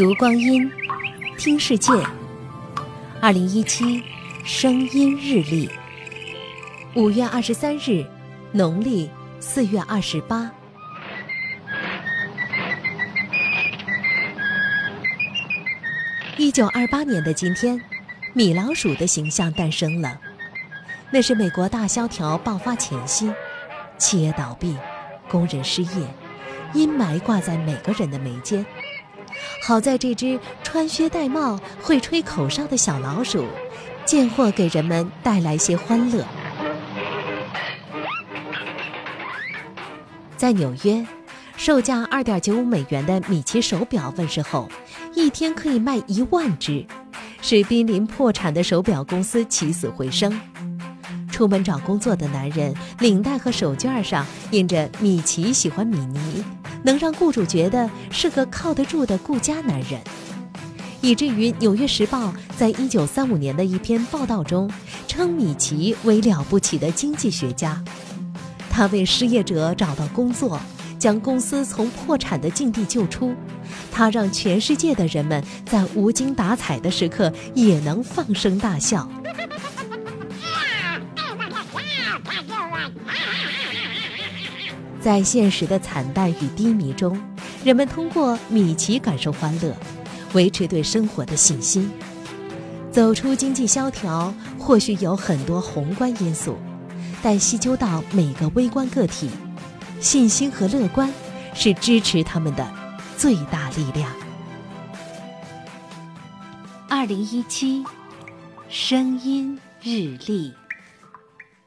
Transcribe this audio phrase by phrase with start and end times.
[0.00, 0.66] 读光阴，
[1.36, 1.92] 听世界。
[3.20, 4.02] 二零一七
[4.46, 5.68] 声音日历，
[6.94, 8.02] 五月二十三日，
[8.50, 9.10] 农历
[9.40, 10.50] 四月二十八。
[16.38, 17.78] 一九二八年的今天，
[18.32, 20.18] 米老鼠的形象诞生了。
[21.10, 23.30] 那是美国大萧条爆发前夕，
[23.98, 24.74] 企业倒闭，
[25.28, 25.90] 工人失业，
[26.72, 28.64] 阴霾挂在每个人的眉间。
[29.62, 33.46] 好在这只穿靴戴帽、会吹口哨的小老鼠，
[34.04, 36.24] 见货给人们带来些欢乐。
[40.36, 41.06] 在纽约，
[41.56, 44.68] 售价二点九五美元的米奇手表问世后，
[45.14, 46.86] 一天可以卖一万只，
[47.42, 50.40] 使濒临破产的手表公司起死回生。
[51.30, 56.44] 出门找工作的男人，领带和手绢上印着“米奇喜欢米妮”，
[56.82, 60.00] 能让雇主觉得是个靠得住的顾家男人，
[61.00, 64.70] 以至于《纽约时报》在一九三五年的一篇报道中
[65.06, 67.82] 称米奇为了不起的经济学家。
[68.70, 70.58] 他为失业者找到工作，
[70.98, 73.34] 将公司从破产的境地救出。
[73.92, 79.08] 他让全世界的人们在无精打采的时刻也能放声大笑。
[85.00, 87.18] 在现实的惨淡与低迷中，
[87.64, 89.74] 人们通过米奇感受欢乐，
[90.34, 91.90] 维持对生活的信心。
[92.92, 96.56] 走出经济萧条，或许有很多宏观因素，
[97.22, 99.30] 但细究到每个微观个体，
[100.00, 101.10] 信心和乐观
[101.54, 102.68] 是支持他们的
[103.16, 104.12] 最大力量。
[106.88, 107.82] 二零一七，
[108.68, 110.52] 声音日历。